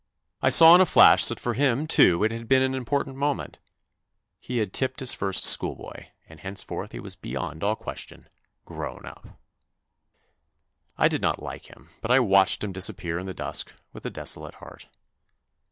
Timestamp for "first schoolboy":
5.13-6.07